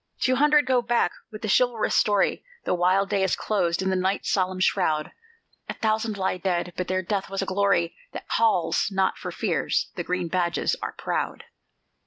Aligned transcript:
Two 0.19 0.37
hundred 0.37 0.65
go 0.65 0.81
back 0.81 1.11
with 1.31 1.43
the 1.43 1.47
chivalrous 1.55 1.93
story; 1.93 2.43
The 2.65 2.73
wild 2.73 3.11
day 3.11 3.21
is 3.21 3.35
closed 3.35 3.83
in 3.83 3.91
the 3.91 3.95
night's 3.95 4.31
solemn 4.31 4.59
shroud; 4.59 5.11
A 5.69 5.75
thousand 5.75 6.17
lie 6.17 6.37
dead, 6.39 6.73
but 6.75 6.87
their 6.87 7.03
death 7.03 7.29
was 7.29 7.43
a 7.43 7.45
glory 7.45 7.95
That 8.11 8.27
calls 8.27 8.87
not 8.89 9.19
for 9.19 9.31
tears 9.31 9.91
the 9.93 10.03
Green 10.03 10.27
Badges 10.27 10.75
are 10.81 10.93
proud! 10.93 11.43